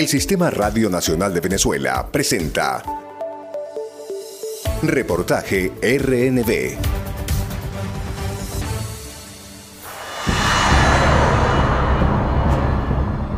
[0.00, 2.82] El Sistema Radio Nacional de Venezuela presenta
[4.82, 6.78] Reportaje RNB.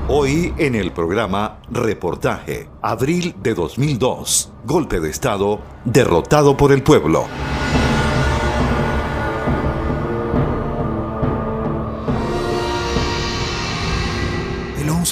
[0.07, 7.27] Hoy en el programa Reportaje, abril de 2002, golpe de Estado, derrotado por el pueblo.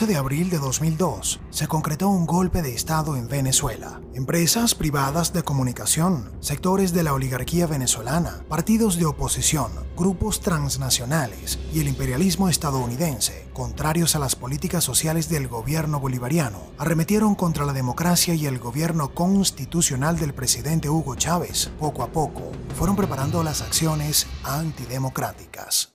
[0.06, 4.00] De abril de 2002 se concretó un golpe de Estado en Venezuela.
[4.14, 11.80] Empresas privadas de comunicación, sectores de la oligarquía venezolana, partidos de oposición, grupos transnacionales y
[11.80, 18.34] el imperialismo estadounidense, contrarios a las políticas sociales del gobierno bolivariano, arremetieron contra la democracia
[18.34, 21.70] y el gobierno constitucional del presidente Hugo Chávez.
[21.78, 25.92] Poco a poco, fueron preparando las acciones antidemocráticas.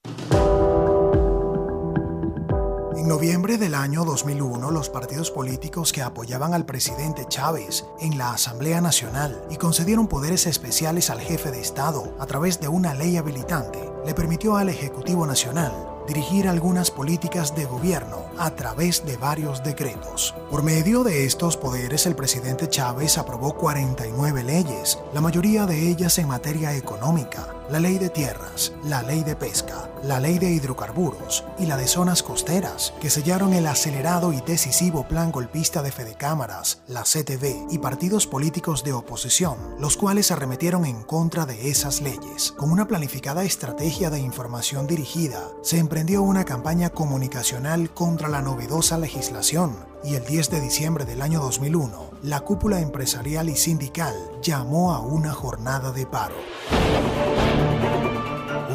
[3.06, 8.34] En noviembre del año 2001, los partidos políticos que apoyaban al presidente Chávez en la
[8.34, 13.16] Asamblea Nacional y concedieron poderes especiales al jefe de Estado a través de una ley
[13.18, 15.72] habilitante, le permitió al Ejecutivo Nacional
[16.08, 20.34] dirigir algunas políticas de gobierno a través de varios decretos.
[20.50, 26.18] Por medio de estos poderes, el presidente Chávez aprobó 49 leyes, la mayoría de ellas
[26.18, 31.44] en materia económica, la ley de tierras, la ley de pesca, la ley de hidrocarburos
[31.58, 36.16] y la de zonas costeras, que sellaron el acelerado y decisivo plan golpista de Fede
[36.16, 42.02] Cámaras, la CTV y partidos políticos de oposición, los cuales arremetieron en contra de esas
[42.02, 42.52] leyes.
[42.52, 48.98] Con una planificada estrategia de información dirigida, se emprendió una campaña comunicacional contra la novedosa
[48.98, 54.94] legislación y el 10 de diciembre del año 2001, la cúpula empresarial y sindical llamó
[54.94, 56.36] a una jornada de paro.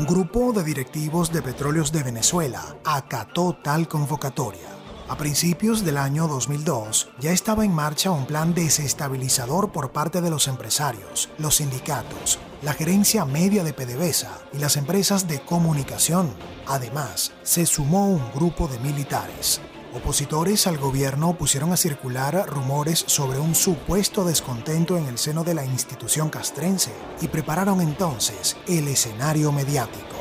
[0.01, 4.67] Un grupo de directivos de petróleos de Venezuela acató tal convocatoria.
[5.11, 10.31] A principios del año 2002 ya estaba en marcha un plan desestabilizador por parte de
[10.31, 16.33] los empresarios, los sindicatos, la gerencia media de PDVSA y las empresas de comunicación.
[16.67, 19.61] Además, se sumó un grupo de militares.
[19.93, 25.55] Opositores al gobierno pusieron a circular rumores sobre un supuesto descontento en el seno de
[25.55, 30.17] la institución castrense y prepararon entonces el escenario mediático.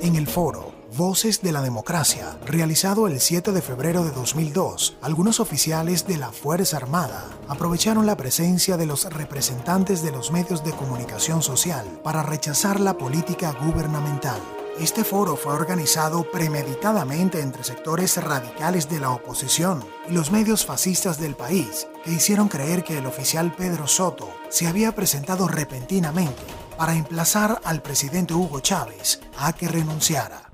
[0.00, 5.40] En el foro, Voces de la Democracia, realizado el 7 de febrero de 2002, algunos
[5.40, 10.72] oficiales de la Fuerza Armada aprovecharon la presencia de los representantes de los medios de
[10.72, 14.38] comunicación social para rechazar la política gubernamental.
[14.78, 21.18] Este foro fue organizado premeditadamente entre sectores radicales de la oposición y los medios fascistas
[21.18, 26.42] del país, que hicieron creer que el oficial Pedro Soto se había presentado repentinamente
[26.76, 30.51] para emplazar al presidente Hugo Chávez a que renunciara.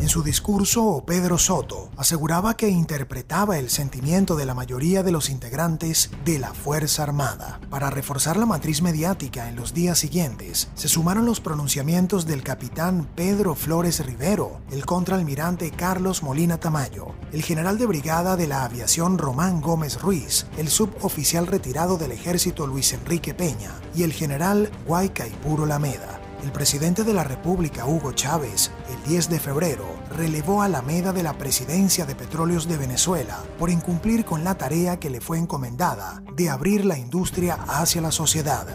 [0.00, 5.28] En su discurso, Pedro Soto aseguraba que interpretaba el sentimiento de la mayoría de los
[5.28, 7.60] integrantes de la Fuerza Armada.
[7.68, 13.10] Para reforzar la matriz mediática en los días siguientes, se sumaron los pronunciamientos del capitán
[13.14, 19.18] Pedro Flores Rivero, el contraalmirante Carlos Molina Tamayo, el general de brigada de la aviación
[19.18, 25.66] Román Gómez Ruiz, el suboficial retirado del ejército Luis Enrique Peña y el general Guaycaipuro
[25.66, 26.19] Lameda.
[26.42, 31.12] El presidente de la República, Hugo Chávez, el 10 de febrero, relevó a la meda
[31.12, 35.38] de la presidencia de Petróleos de Venezuela por incumplir con la tarea que le fue
[35.38, 38.66] encomendada de abrir la industria hacia la sociedad.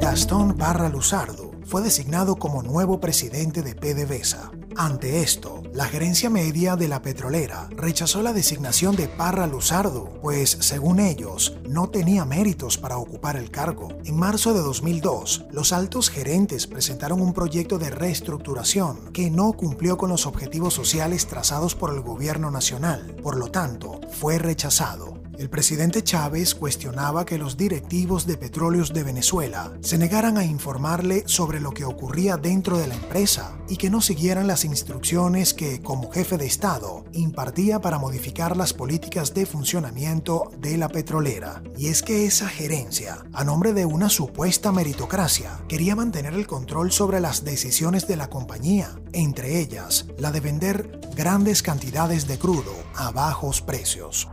[0.00, 4.50] Gastón Barra Luzardo fue designado como nuevo presidente de PDVSA.
[4.76, 10.50] Ante esto, la gerencia media de la petrolera rechazó la designación de Parra Luzardo, pues
[10.60, 13.88] según ellos, no tenía méritos para ocupar el cargo.
[14.04, 19.96] En marzo de 2002, los altos gerentes presentaron un proyecto de reestructuración que no cumplió
[19.96, 25.20] con los objetivos sociales trazados por el gobierno nacional, por lo tanto, fue rechazado.
[25.40, 31.22] El presidente Chávez cuestionaba que los directivos de petróleos de Venezuela se negaran a informarle
[31.24, 35.80] sobre lo que ocurría dentro de la empresa y que no siguieran las instrucciones que,
[35.80, 41.62] como jefe de Estado, impartía para modificar las políticas de funcionamiento de la petrolera.
[41.74, 46.92] Y es que esa gerencia, a nombre de una supuesta meritocracia, quería mantener el control
[46.92, 52.74] sobre las decisiones de la compañía, entre ellas la de vender grandes cantidades de crudo
[52.94, 54.28] a bajos precios.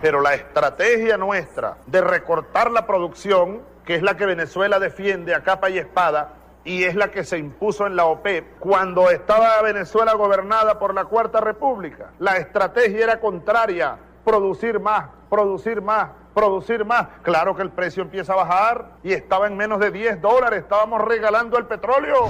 [0.00, 5.42] Pero la estrategia nuestra de recortar la producción, que es la que Venezuela defiende a
[5.42, 10.14] capa y espada, y es la que se impuso en la OPEP cuando estaba Venezuela
[10.14, 12.10] gobernada por la Cuarta República.
[12.18, 17.08] La estrategia era contraria producir más, producir más, producir más.
[17.22, 21.02] Claro que el precio empieza a bajar y estaba en menos de 10 dólares, estábamos
[21.02, 22.28] regalando el petróleo.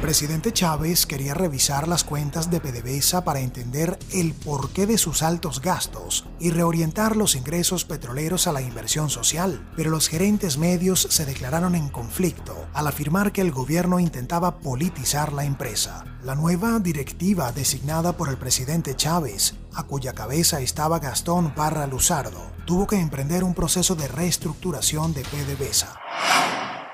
[0.00, 5.60] Presidente Chávez quería revisar las cuentas de PDVSA para entender el porqué de sus altos
[5.60, 11.26] gastos y reorientar los ingresos petroleros a la inversión social, pero los gerentes medios se
[11.26, 16.04] declararon en conflicto al afirmar que el gobierno intentaba politizar la empresa.
[16.22, 22.52] La nueva directiva designada por el presidente Chávez, a cuya cabeza estaba Gastón Parra Luzardo,
[22.66, 25.98] tuvo que emprender un proceso de reestructuración de PDVSA.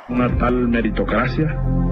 [0.08, 1.83] Una tal meritocracia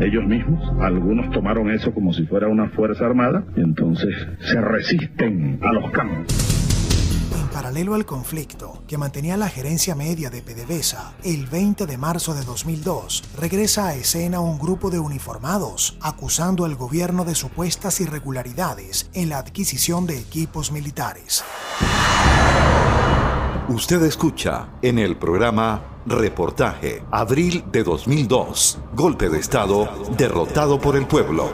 [0.00, 0.60] ellos mismos.
[0.80, 6.26] Algunos tomaron eso como si fuera una fuerza armada entonces se resisten a los cambios.
[7.38, 12.34] En paralelo al conflicto que mantenía la gerencia media de PDVSA, el 20 de marzo
[12.34, 19.10] de 2002 regresa a escena un grupo de uniformados acusando al gobierno de supuestas irregularidades
[19.14, 21.44] en la adquisición de equipos militares.
[23.70, 29.88] Usted escucha en el programa Reportaje, abril de 2002, golpe de Estado
[30.18, 31.52] derrotado por el pueblo.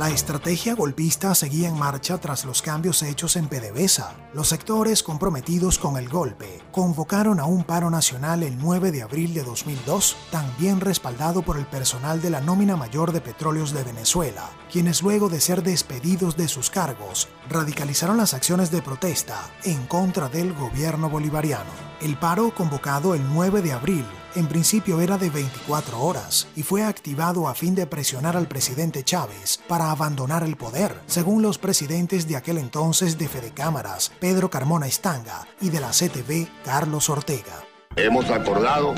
[0.00, 4.14] La estrategia golpista seguía en marcha tras los cambios hechos en PDVSA.
[4.32, 9.34] Los sectores comprometidos con el golpe convocaron a un paro nacional el 9 de abril
[9.34, 14.48] de 2002, también respaldado por el personal de la nómina mayor de petróleos de Venezuela,
[14.72, 20.30] quienes luego de ser despedidos de sus cargos, radicalizaron las acciones de protesta en contra
[20.30, 21.72] del gobierno bolivariano.
[22.00, 26.84] El paro convocado el 9 de abril en principio era de 24 horas y fue
[26.84, 32.28] activado a fin de presionar al presidente Chávez para abandonar el poder, según los presidentes
[32.28, 37.64] de aquel entonces de Fede Cámaras, Pedro Carmona Estanga, y de la CTV, Carlos Ortega.
[37.96, 38.94] Hemos acordado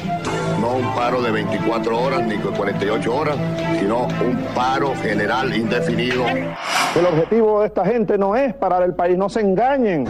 [0.60, 3.36] no un paro de 24 horas ni de 48 horas,
[3.78, 6.26] sino un paro general indefinido.
[6.28, 10.04] El objetivo de esta gente no es parar el país, no se engañen.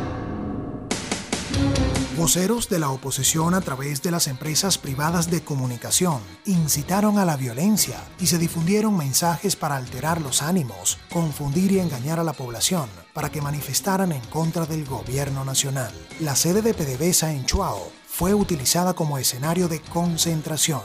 [2.17, 7.39] Voceros de la oposición a través de las empresas privadas de comunicación incitaron a la
[7.39, 12.87] violencia y se difundieron mensajes para alterar los ánimos, confundir y engañar a la población
[13.15, 15.91] para que manifestaran en contra del gobierno nacional.
[16.21, 20.83] La sede de PDVSA en Chuao fue utilizada como escenario de concentración.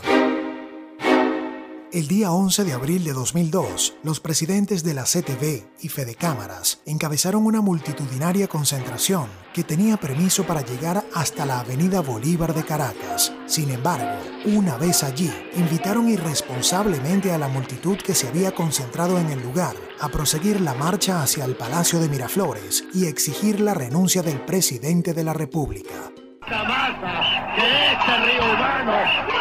[1.94, 6.81] El día 11 de abril de 2002, los presidentes de la CTV y Fede Cámaras
[6.86, 13.31] encabezaron una multitudinaria concentración que tenía permiso para llegar hasta la Avenida Bolívar de Caracas.
[13.45, 19.30] Sin embargo, una vez allí, invitaron irresponsablemente a la multitud que se había concentrado en
[19.30, 24.22] el lugar a proseguir la marcha hacia el Palacio de Miraflores y exigir la renuncia
[24.22, 26.12] del presidente de la República.
[26.50, 28.92] La masa que este río humano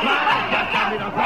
[0.04, 1.25] marcha Miraflores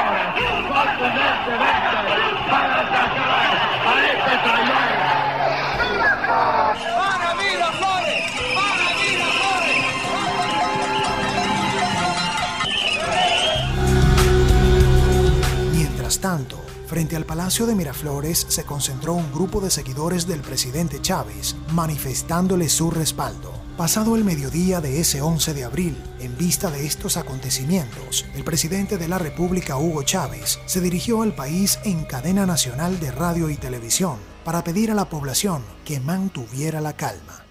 [16.21, 21.55] tanto, frente al Palacio de Miraflores se concentró un grupo de seguidores del presidente Chávez
[21.73, 23.60] manifestándole su respaldo.
[23.77, 28.97] Pasado el mediodía de ese 11 de abril, en vista de estos acontecimientos, el presidente
[28.97, 33.55] de la República, Hugo Chávez, se dirigió al país en cadena nacional de radio y
[33.55, 37.45] televisión para pedir a la población que mantuviera la calma.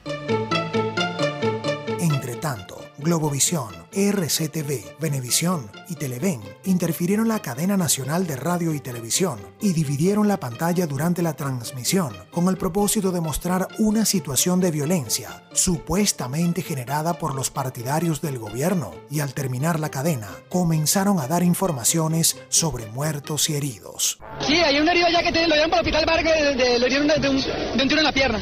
[3.00, 10.28] Globovisión, RCTV, Venevisión y Televen interfirieron la cadena nacional de radio y televisión y dividieron
[10.28, 16.62] la pantalla durante la transmisión con el propósito de mostrar una situación de violencia supuestamente
[16.62, 22.36] generada por los partidarios del gobierno y al terminar la cadena comenzaron a dar informaciones
[22.48, 24.18] sobre muertos y heridos.
[24.46, 27.14] Sí, hay un herido ya que lo llevan para el hospital de, lo hirieron de,
[27.18, 28.38] de un tiro en la pierna.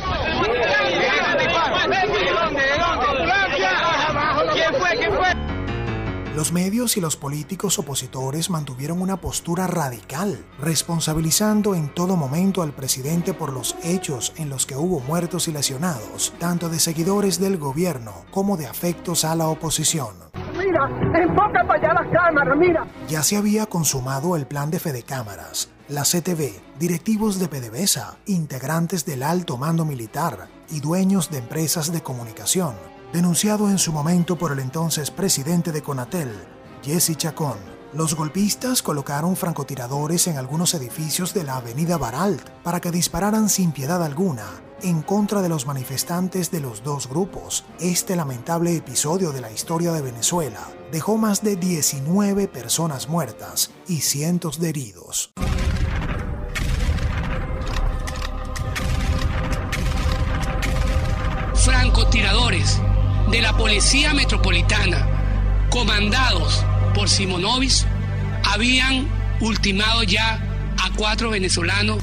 [6.39, 12.71] Los medios y los políticos opositores mantuvieron una postura radical, responsabilizando en todo momento al
[12.71, 17.57] presidente por los hechos en los que hubo muertos y lesionados, tanto de seguidores del
[17.57, 20.15] gobierno como de afectos a la oposición.
[20.57, 20.89] Mira,
[21.21, 22.87] enfoca para allá la cámara, mira.
[23.09, 29.25] Ya se había consumado el plan de Fedecámaras, la CTV, directivos de PDVSA, integrantes del
[29.25, 32.77] alto mando militar y dueños de empresas de comunicación,
[33.13, 36.31] denunciado en su momento por el entonces presidente de Conatel,
[36.83, 37.57] Jesse Chacón.
[37.95, 43.73] Los golpistas colocaron francotiradores en algunos edificios de la avenida Baralt para que dispararan sin
[43.73, 44.45] piedad alguna
[44.83, 47.65] en contra de los manifestantes de los dos grupos.
[47.81, 50.61] Este lamentable episodio de la historia de Venezuela
[50.93, 55.33] dejó más de 19 personas muertas y cientos de heridos.
[63.31, 67.87] De la Policía Metropolitana, comandados por Simonovic,
[68.45, 69.09] habían
[69.41, 70.37] ultimado ya
[70.83, 71.99] a cuatro venezolanos.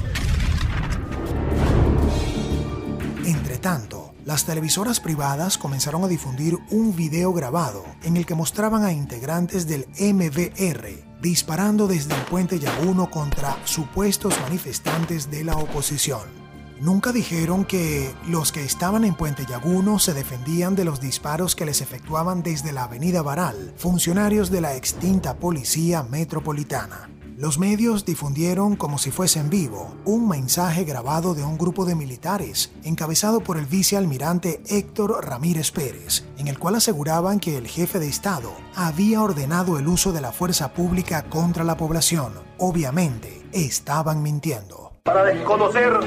[3.25, 8.84] Entre tanto, las televisoras privadas comenzaron a difundir un video grabado en el que mostraban
[8.84, 16.44] a integrantes del MBR disparando desde el puente Yaguno contra supuestos manifestantes de la oposición.
[16.82, 21.65] Nunca dijeron que los que estaban en Puente Yaguno se defendían de los disparos que
[21.65, 27.10] les efectuaban desde la avenida Baral, funcionarios de la extinta Policía Metropolitana.
[27.38, 31.94] Los medios difundieron como si fuese en vivo un mensaje grabado de un grupo de
[31.94, 38.00] militares encabezado por el vicealmirante Héctor Ramírez Pérez, en el cual aseguraban que el jefe
[38.00, 42.34] de Estado había ordenado el uso de la fuerza pública contra la población.
[42.58, 44.94] Obviamente, estaban mintiendo.
[45.03, 46.00] Para desconocer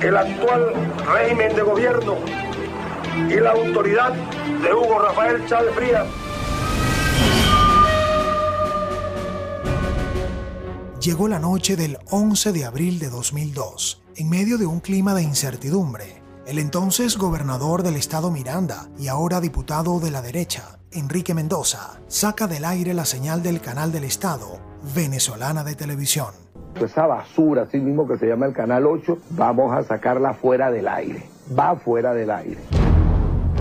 [0.00, 0.72] el actual
[1.12, 2.14] régimen de gobierno
[3.28, 6.06] y la autoridad de Hugo Rafael Chávez Frías.
[11.00, 15.22] Llegó la noche del 11 de abril de 2002, en medio de un clima de
[15.22, 16.22] incertidumbre.
[16.46, 22.46] El entonces gobernador del estado Miranda y ahora diputado de la derecha, Enrique Mendoza, saca
[22.46, 24.60] del aire la señal del canal del estado,
[24.94, 26.47] venezolana de televisión
[26.86, 30.88] esa basura, así mismo que se llama el Canal 8, vamos a sacarla fuera del
[30.88, 31.28] aire.
[31.56, 32.60] Va fuera del aire.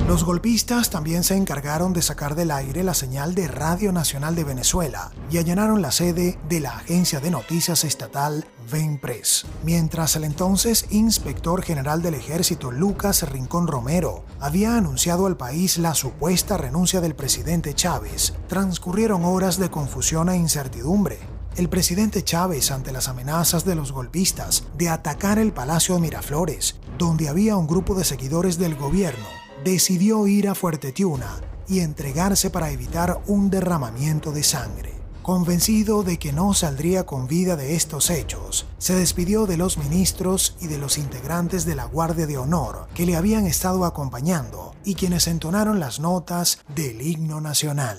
[0.08, 4.46] Los golpistas también se encargaron de sacar del aire la señal de Radio Nacional de
[4.46, 10.86] Venezuela y allanaron la sede de la agencia de noticias estatal Venpress, mientras el entonces
[10.92, 17.14] inspector general del ejército Lucas Rincón Romero había anunciado al país la supuesta renuncia del
[17.14, 21.20] presidente Chávez, transcurrieron horas de confusión e incertidumbre
[21.58, 26.76] el presidente Chávez ante las amenazas de los golpistas de atacar el Palacio de Miraflores,
[27.00, 29.26] donde había un grupo de seguidores del gobierno,
[29.64, 34.94] decidió ir a Fuerte Tiuna y entregarse para evitar un derramamiento de sangre.
[35.24, 40.56] Convencido de que no saldría con vida de estos hechos, se despidió de los ministros
[40.62, 44.94] y de los integrantes de la Guardia de Honor que le habían estado acompañando y
[44.94, 47.98] quienes entonaron las notas del himno nacional.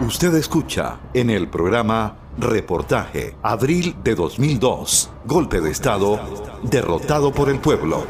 [0.00, 6.20] Usted escucha en el programa Reportaje, abril de 2002, golpe de Estado,
[6.62, 8.06] derrotado por el pueblo.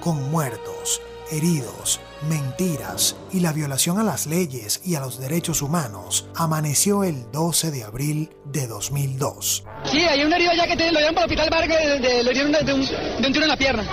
[0.00, 6.28] Con muertos, heridos, mentiras y la violación a las leyes y a los derechos humanos,
[6.34, 9.64] amaneció el 12 de abril de 2002.
[9.84, 12.30] Sí, hay un herido allá que lo llevan para el hospital Vargas, de, de, lo
[12.30, 13.86] hirieron de, un, de un tiro en la pierna.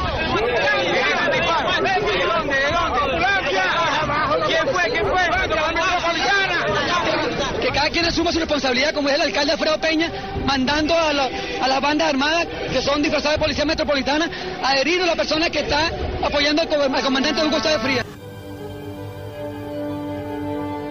[4.46, 4.84] ¿Quién fue?
[4.92, 5.22] ¿Quién fue?
[7.62, 10.12] Que cada quien asuma su responsabilidad, como es el alcalde Alfredo Peña,
[10.46, 11.30] mandando a, la,
[11.62, 14.30] a las bandas armadas que son disfrazadas de policía metropolitana
[14.64, 15.90] a herir a la persona que está
[16.24, 18.06] apoyando al, comandante Hugo de Frías.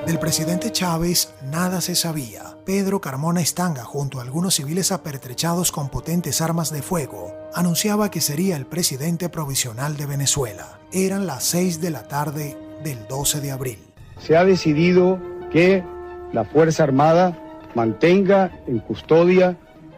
[0.07, 2.52] Del presidente Chávez nada se sabía.
[2.65, 8.21] Pedro Carmona Estanga, junto a algunos civiles apertrechados con potentes armas de fuego, anunciaba que
[8.21, 10.79] sería el presidente provisional de Venezuela.
[10.93, 13.79] Eran las 6 de la tarde del 12 de abril.
[14.21, 15.19] Se ha decidido
[15.51, 15.83] que
[16.33, 17.37] la Fuerza Armada
[17.75, 19.57] mantenga en custodia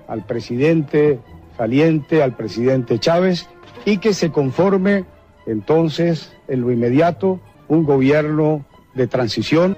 [0.08, 1.20] al presidente
[1.58, 3.46] saliente, al presidente Chávez,
[3.84, 5.04] y que se conforme
[5.44, 9.76] entonces en lo inmediato un gobierno de transición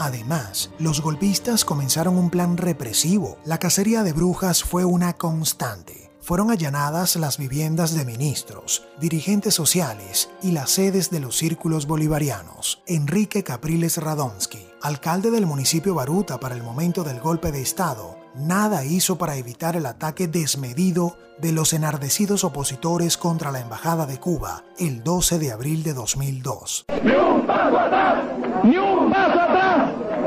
[0.00, 3.36] Además, los golpistas comenzaron un plan represivo.
[3.44, 6.10] La cacería de brujas fue una constante.
[6.22, 12.82] Fueron allanadas las viviendas de ministros, dirigentes sociales y las sedes de los círculos bolivarianos.
[12.86, 18.86] Enrique Capriles Radonsky, alcalde del municipio Baruta para el momento del golpe de Estado, nada
[18.86, 24.64] hizo para evitar el ataque desmedido de los enardecidos opositores contra la Embajada de Cuba
[24.78, 26.86] el 12 de abril de 2002.
[27.02, 28.24] ¡Ni un paso atrás!
[28.64, 29.76] ¡Ni un paso atrás!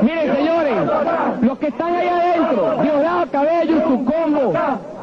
[0.02, 0.74] Miren, señores,
[1.40, 4.52] los que están ahí adentro, Diosdado Cabello y su combo,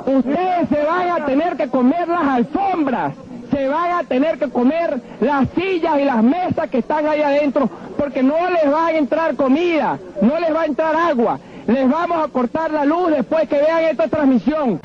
[0.06, 3.14] ustedes se van a tener que comer las alfombras
[3.52, 7.70] se van a tener que comer las sillas y las mesas que están ahí adentro,
[7.98, 11.38] porque no les va a entrar comida, no les va a entrar agua.
[11.68, 14.80] Les vamos a cortar la luz después que vean esta transmisión.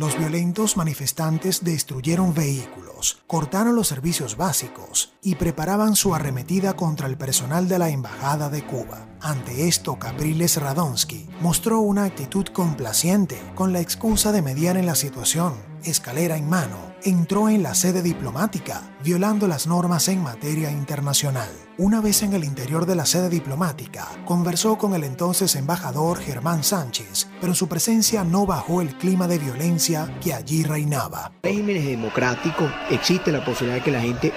[0.00, 7.18] Los violentos manifestantes destruyeron vehículos, cortaron los servicios básicos y preparaban su arremetida contra el
[7.18, 9.06] personal de la Embajada de Cuba.
[9.20, 14.94] Ante esto, Capriles Radonsky mostró una actitud complaciente con la excusa de mediar en la
[14.94, 15.52] situación,
[15.84, 21.48] escalera en mano, entró en la sede diplomática, violando las normas en materia internacional.
[21.78, 26.62] Una vez en el interior de la sede diplomática, conversó con el entonces embajador Germán
[26.62, 31.32] Sánchez, pero su presencia no bajó el clima de violencia que allí reinaba.
[31.42, 34.32] En regímenes democráticos existe la posibilidad de que la gente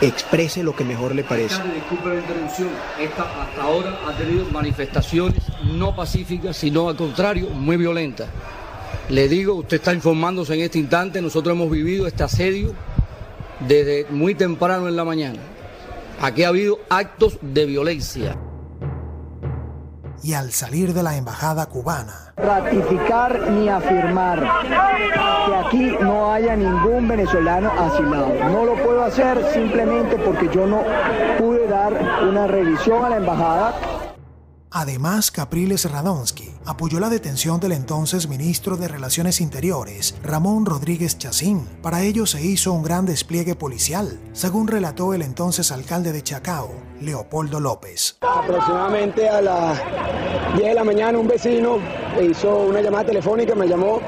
[0.00, 1.62] exprese lo que mejor le parece.
[1.74, 2.68] Disculpe la interrupción.
[2.98, 5.42] Esta hasta ahora ha tenido manifestaciones
[5.74, 8.28] no pacíficas, sino al contrario, muy violentas.
[9.08, 12.74] Le digo, usted está informándose en este instante, nosotros hemos vivido este asedio
[13.66, 15.38] desde muy temprano en la mañana.
[16.20, 18.36] Aquí ha habido actos de violencia.
[20.22, 24.40] Y al salir de la embajada cubana, ratificar ni afirmar
[25.46, 28.34] que aquí no haya ningún venezolano asilado.
[28.50, 30.82] No lo puedo hacer simplemente porque yo no
[31.38, 31.92] pude dar
[32.28, 33.74] una revisión a la embajada
[34.72, 41.66] Además, Capriles Radonsky apoyó la detención del entonces ministro de Relaciones Interiores, Ramón Rodríguez Chacín.
[41.82, 46.70] Para ello se hizo un gran despliegue policial, según relató el entonces alcalde de Chacao,
[47.00, 48.18] Leopoldo López.
[48.20, 49.82] Aproximadamente a las
[50.56, 51.78] 10 de la mañana un vecino
[52.22, 54.00] hizo una llamada telefónica, me llamó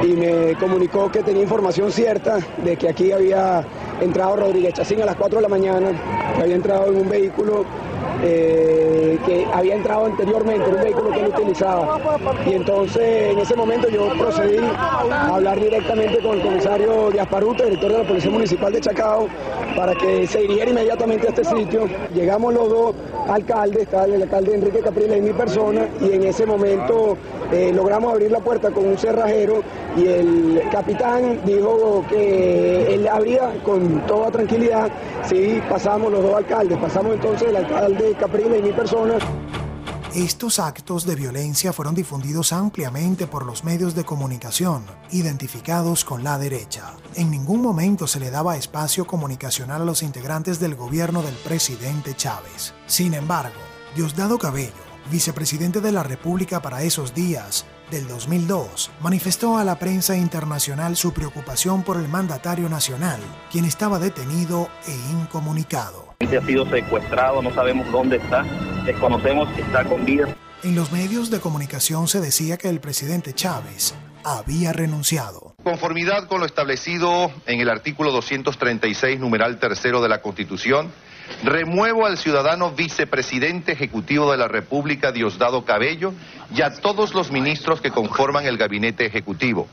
[0.00, 3.66] y me comunicó que tenía información cierta de que aquí había
[4.00, 5.90] entrado Rodríguez Chacín a las 4 de la mañana,
[6.36, 7.64] que había entrado en un vehículo
[8.22, 11.98] eh, que había entrado anteriormente en un vehículo que él utilizaba.
[12.46, 17.92] Y entonces en ese momento yo procedí a hablar directamente con el comisario Diasparuto, director
[17.92, 19.28] de la Policía Municipal de Chacao,
[19.76, 21.86] para que se dirigiera inmediatamente a este sitio.
[22.14, 22.94] Llegamos los dos
[23.28, 27.16] alcaldes, el alcalde Enrique Capriles y mi persona, y en ese momento
[27.52, 29.62] eh, logramos abrir la puerta con un cerrajero
[29.96, 34.90] y el capitán dijo que él abría con toda tranquilidad.
[35.28, 39.18] Sí, pasamos los dos alcaldes, pasamos entonces el alcalde Capriles y mi persona.
[40.14, 46.38] Estos actos de violencia fueron difundidos ampliamente por los medios de comunicación, identificados con la
[46.38, 46.94] derecha.
[47.14, 52.14] En ningún momento se le daba espacio comunicacional a los integrantes del gobierno del presidente
[52.14, 52.72] Chávez.
[52.86, 53.60] Sin embargo,
[53.94, 60.16] Diosdado Cabello, vicepresidente de la República para esos días, del 2002, manifestó a la prensa
[60.16, 66.14] internacional su preocupación por el mandatario nacional, quien estaba detenido e incomunicado.
[66.20, 68.44] Ha sido secuestrado, no sabemos dónde está,
[68.84, 70.36] desconocemos que está con vida.
[70.62, 73.94] En los medios de comunicación se decía que el presidente Chávez
[74.24, 75.54] había renunciado.
[75.62, 80.90] Conformidad con lo establecido en el artículo 236, numeral tercero de la Constitución,
[81.42, 86.12] Remuevo al ciudadano vicepresidente ejecutivo de la República, Diosdado Cabello,
[86.54, 89.68] y a todos los ministros que conforman el gabinete ejecutivo.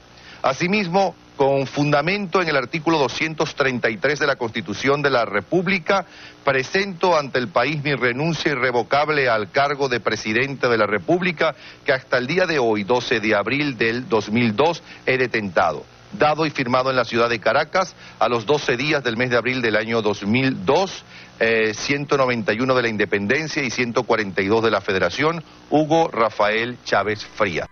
[0.46, 6.06] Asimismo, con fundamento en el artículo 233 de la Constitución de la República,
[6.44, 11.94] presento ante el país mi renuncia irrevocable al cargo de presidente de la República que
[11.94, 15.84] hasta el día de hoy, 12 de abril del 2002, he detentado.
[16.14, 19.38] Dado y firmado en la ciudad de Caracas a los 12 días del mes de
[19.38, 21.04] abril del año 2002,
[21.40, 27.70] 191 eh, de la Independencia y 142 de la Federación, Hugo Rafael Chávez Fría.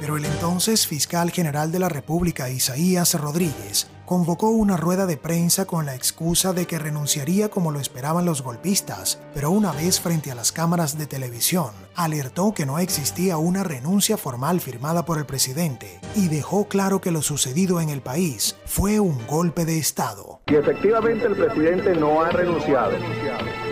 [0.00, 5.64] Pero el entonces fiscal general de la República, Isaías Rodríguez, convocó una rueda de prensa
[5.64, 10.30] con la excusa de que renunciaría como lo esperaban los golpistas, pero una vez frente
[10.30, 15.24] a las cámaras de televisión, alertó que no existía una renuncia formal firmada por el
[15.24, 20.40] presidente y dejó claro que lo sucedido en el país fue un golpe de Estado.
[20.46, 22.92] Y efectivamente el presidente no ha renunciado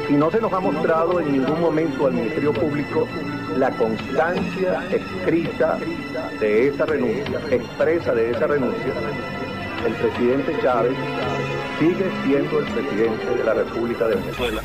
[0.09, 3.07] y no se nos ha mostrado en ningún momento al Ministerio Público
[3.59, 5.79] la constancia escrita
[6.41, 8.95] de esa renuncia, expresa de esa renuncia
[9.87, 10.97] el presidente Chávez
[11.79, 14.63] sigue siendo el presidente de la República de Venezuela.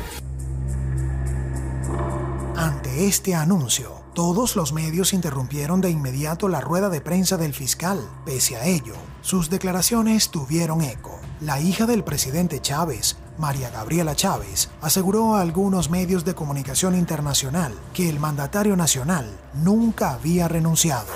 [2.56, 8.00] Ante este anuncio, todos los medios interrumpieron de inmediato la rueda de prensa del fiscal.
[8.24, 11.18] Pese a ello, sus declaraciones tuvieron eco.
[11.40, 17.72] La hija del presidente Chávez, María Gabriela Chávez, aseguró a algunos medios de comunicación internacional
[17.92, 21.08] que el mandatario nacional nunca había renunciado.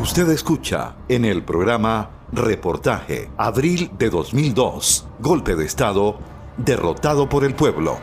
[0.00, 6.20] Usted escucha en el programa Reportaje, abril de 2002, golpe de Estado,
[6.56, 7.98] derrotado por el pueblo.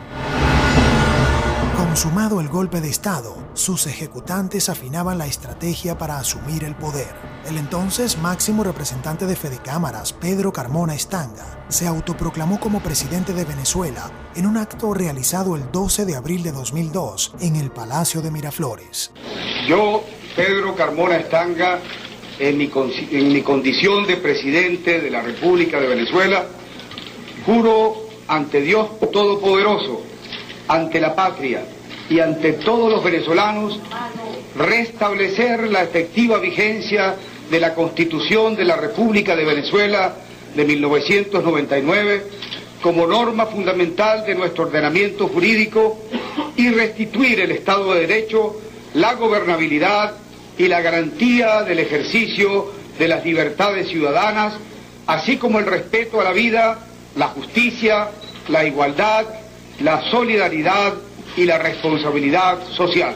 [1.74, 7.14] Consumado el golpe de Estado, sus ejecutantes afinaban la estrategia para asumir el poder.
[7.46, 13.46] El entonces máximo representante de Fede Cámaras, Pedro Carmona Estanga, se autoproclamó como presidente de
[13.46, 18.30] Venezuela en un acto realizado el 12 de abril de 2002 en el Palacio de
[18.30, 19.12] Miraflores.
[19.66, 20.02] Yo
[20.36, 21.78] Pedro Carmona Estanga,
[22.38, 26.44] en mi, condición de presidente de la República de Venezuela,
[27.46, 30.02] juro ante Dios Todopoderoso,
[30.68, 31.64] ante la patria
[32.10, 33.80] y ante todos los venezolanos
[34.54, 37.14] restablecer la efectiva vigencia
[37.50, 40.16] de la Constitución de la República de Venezuela
[40.54, 42.24] de 1999
[42.82, 45.98] como norma fundamental de nuestro ordenamiento jurídico
[46.56, 48.60] y restituir el Estado de Derecho,
[48.92, 50.25] la gobernabilidad
[50.58, 54.54] y la garantía del ejercicio de las libertades ciudadanas,
[55.06, 56.78] así como el respeto a la vida,
[57.16, 58.08] la justicia,
[58.48, 59.26] la igualdad,
[59.80, 60.94] la solidaridad
[61.36, 63.14] y la responsabilidad social.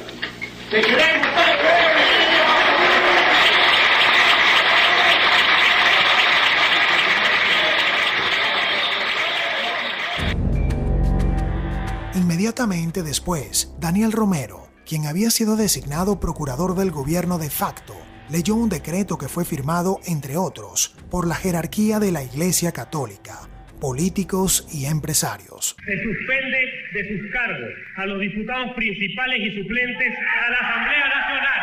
[12.15, 17.95] Inmediatamente después, Daniel Romero, quien había sido designado procurador del gobierno de facto,
[18.29, 23.39] leyó un decreto que fue firmado, entre otros, por la jerarquía de la Iglesia Católica,
[23.81, 25.77] políticos y empresarios.
[25.87, 26.59] Se suspende
[26.91, 27.71] de sus cargos
[28.03, 31.61] a los diputados principales y suplentes a la Asamblea Nacional.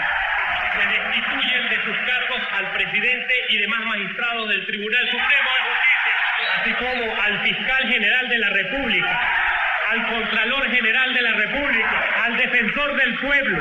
[0.71, 6.15] Se destituyen de sus cargos al presidente y demás magistrados del Tribunal Supremo de Justicia,
[6.55, 9.46] así como al fiscal general de la República,
[9.89, 13.57] al Contralor General de la República, al Defensor del Pueblo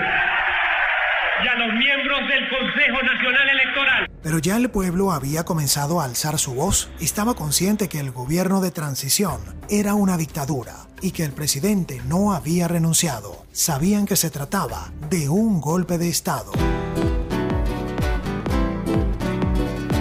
[1.45, 4.11] y a los miembros del Consejo Nacional Electoral.
[4.23, 8.61] Pero ya el pueblo había comenzado a alzar su voz, estaba consciente que el gobierno
[8.61, 13.45] de transición era una dictadura y que el presidente no había renunciado.
[13.53, 16.51] Sabían que se trataba de un golpe de Estado.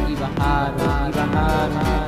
[0.07, 2.04] Y bajar, y bajar.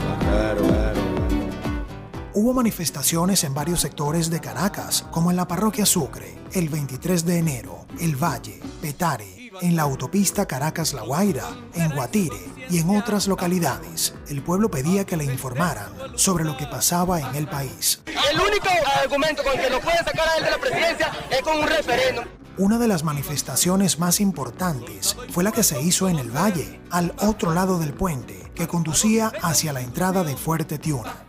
[2.39, 7.39] Hubo manifestaciones en varios sectores de Caracas, como en la parroquia Sucre, el 23 de
[7.39, 12.37] enero, El Valle, Petare, en la autopista Caracas-La Guaira, en Guatire
[12.69, 14.13] y en otras localidades.
[14.29, 18.03] El pueblo pedía que le informaran sobre lo que pasaba en el país.
[18.05, 18.67] El único
[19.01, 22.25] argumento con que nos puede sacar a él de la presidencia es con un referéndum.
[22.59, 27.15] Una de las manifestaciones más importantes fue la que se hizo en el Valle, al
[27.17, 31.25] otro lado del puente, que conducía hacia la entrada de Fuerte Tiuna.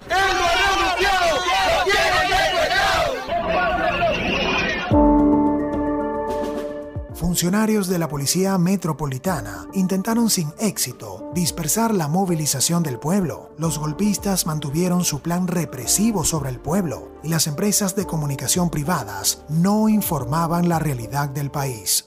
[7.14, 13.50] Funcionarios de la Policía Metropolitana intentaron sin éxito dispersar la movilización del pueblo.
[13.58, 19.44] Los golpistas mantuvieron su plan represivo sobre el pueblo y las empresas de comunicación privadas
[19.48, 22.06] no informaban la realidad del país.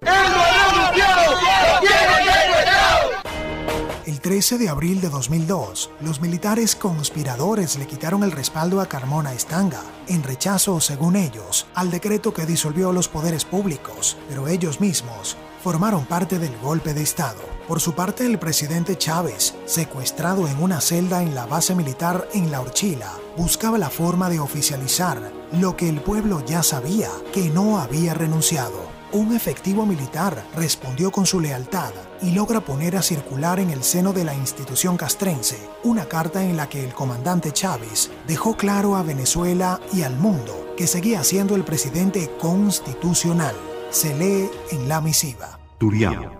[4.31, 9.81] 13 de abril de 2002, los militares conspiradores le quitaron el respaldo a Carmona Estanga,
[10.07, 16.05] en rechazo, según ellos, al decreto que disolvió los poderes públicos, pero ellos mismos formaron
[16.05, 17.41] parte del golpe de Estado.
[17.67, 22.51] Por su parte, el presidente Chávez, secuestrado en una celda en la base militar en
[22.51, 27.81] La Orchila, buscaba la forma de oficializar lo que el pueblo ya sabía, que no
[27.81, 31.91] había renunciado un efectivo militar respondió con su lealtad
[32.21, 36.57] y logra poner a circular en el seno de la institución castrense una carta en
[36.57, 41.55] la que el comandante Chávez dejó claro a Venezuela y al mundo que seguía siendo
[41.55, 43.55] el presidente constitucional.
[43.89, 45.59] Se lee en la misiva.
[45.77, 46.31] Turiano,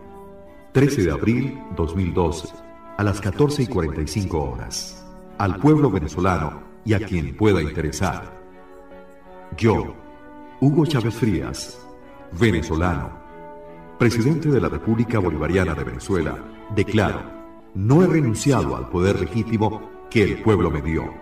[0.73, 2.47] 13 de abril 2012,
[2.97, 5.03] a las 14 y 45 horas.
[5.37, 8.39] Al pueblo venezolano y a quien pueda interesar.
[9.57, 9.95] Yo,
[10.61, 11.79] Hugo Chávez Frías,
[12.31, 13.20] venezolano,
[14.01, 16.35] presidente de la República Bolivariana de Venezuela,
[16.75, 17.21] declaro,
[17.75, 21.13] no he renunciado al poder legítimo que el pueblo me dio.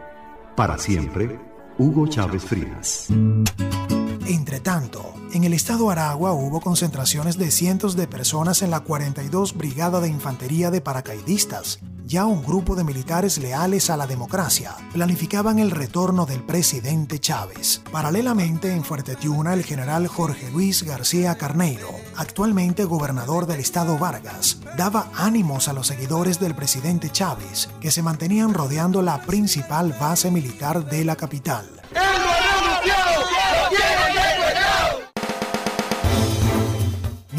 [0.55, 1.37] Para siempre,
[1.77, 3.09] Hugo Chávez Frías.
[4.29, 9.57] Entre tanto, en el estado Aragua hubo concentraciones de cientos de personas en la 42
[9.57, 15.57] Brigada de Infantería de Paracaidistas, ya un grupo de militares leales a la democracia planificaban
[15.57, 17.81] el retorno del presidente Chávez.
[17.91, 24.59] Paralelamente, en Fuerte Tiuna, el general Jorge Luis García Carneiro, actualmente gobernador del estado Vargas,
[24.77, 30.29] daba ánimos a los seguidores del presidente Chávez, que se mantenían rodeando la principal base
[30.29, 31.67] militar de la capital.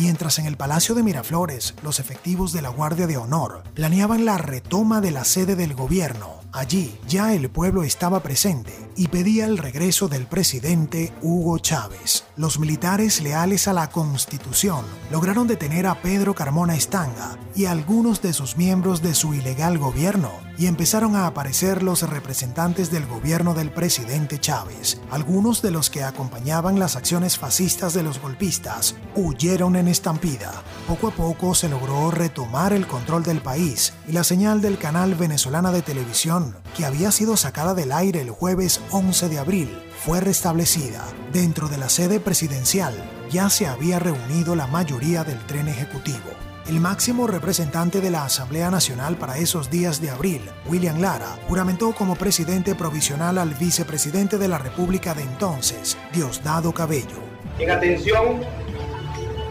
[0.00, 4.38] Mientras en el Palacio de Miraflores los efectivos de la Guardia de Honor planeaban la
[4.38, 9.58] retoma de la sede del gobierno, allí ya el pueblo estaba presente y pedía el
[9.58, 12.24] regreso del presidente Hugo Chávez.
[12.40, 18.22] Los militares leales a la Constitución lograron detener a Pedro Carmona Estanga y a algunos
[18.22, 23.52] de sus miembros de su ilegal gobierno y empezaron a aparecer los representantes del gobierno
[23.52, 25.02] del presidente Chávez.
[25.10, 30.62] Algunos de los que acompañaban las acciones fascistas de los golpistas huyeron en estampida.
[30.88, 35.14] Poco a poco se logró retomar el control del país y la señal del canal
[35.14, 40.20] venezolana de televisión, que había sido sacada del aire el jueves 11 de abril, fue
[40.20, 41.04] restablecida.
[41.30, 42.94] Dentro de la sede presidencial
[43.30, 46.30] ya se había reunido la mayoría del tren ejecutivo.
[46.66, 51.92] El máximo representante de la Asamblea Nacional para esos días de abril, William Lara, juramentó
[51.92, 57.20] como presidente provisional al vicepresidente de la República de entonces, Diosdado Cabello.
[57.58, 58.40] En atención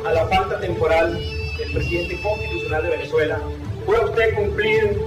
[0.03, 3.39] a la falta temporal del presidente constitucional de Venezuela,
[3.85, 4.99] puede usted cumplir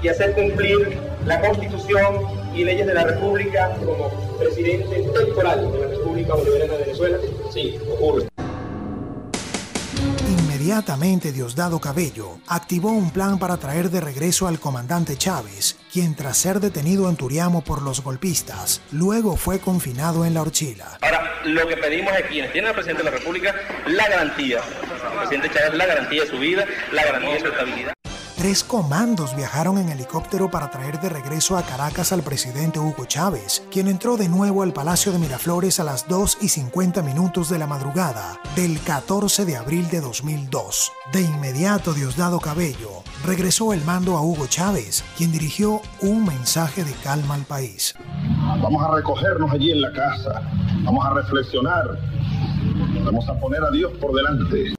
[0.00, 2.18] y hacer cumplir la Constitución
[2.54, 7.18] y leyes de la República como presidente temporal de la República Bolivariana de Venezuela?
[7.52, 8.28] Sí, ocurre.
[10.28, 16.38] Inmediatamente Diosdado Cabello activó un plan para traer de regreso al comandante Chávez, quien tras
[16.38, 20.98] ser detenido en Turiamo por los golpistas, luego fue confinado en la horchila.
[21.02, 23.54] Ahora, lo que pedimos es quienes tienen al presidente de la República
[23.86, 27.95] la garantía, el presidente Chávez la garantía de su vida, la garantía de su estabilidad.
[28.46, 33.66] Tres comandos viajaron en helicóptero para traer de regreso a Caracas al presidente Hugo Chávez,
[33.72, 37.58] quien entró de nuevo al Palacio de Miraflores a las 2 y 50 minutos de
[37.58, 40.92] la madrugada del 14 de abril de 2002.
[41.12, 46.92] De inmediato Diosdado Cabello regresó el mando a Hugo Chávez, quien dirigió un mensaje de
[47.02, 47.96] calma al país.
[48.62, 50.40] Vamos a recogernos allí en la casa,
[50.84, 51.98] vamos a reflexionar,
[53.04, 54.76] vamos a poner a Dios por delante.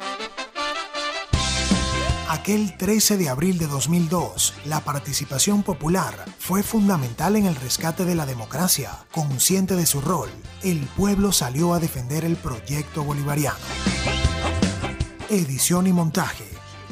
[2.40, 8.14] Aquel 13 de abril de 2002, la participación popular fue fundamental en el rescate de
[8.14, 8.92] la democracia.
[9.12, 10.30] Consciente de su rol,
[10.62, 13.58] el pueblo salió a defender el proyecto bolivariano.
[15.32, 16.46] Edición y montaje,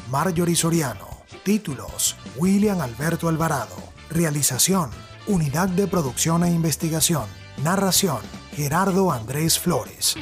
[0.10, 1.08] Marjorie Soriano.
[1.43, 3.77] Títulos, William Alberto Alvarado.
[4.10, 4.89] Realización,
[5.27, 7.25] Unidad de Producción e Investigación.
[7.63, 8.19] Narración,
[8.55, 10.15] Gerardo Andrés Flores.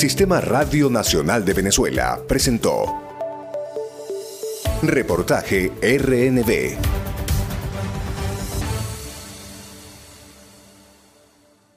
[0.00, 2.86] Sistema Radio Nacional de Venezuela presentó
[4.80, 6.99] Reportaje RNB.